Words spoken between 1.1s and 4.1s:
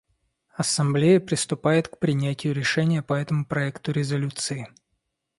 приступает к принятию решения по этому проекту